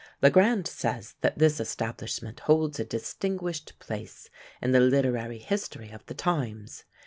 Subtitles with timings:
[0.23, 6.03] Le Grand says that this establishment holds a distinguished place in the literary history of
[6.07, 6.85] the times.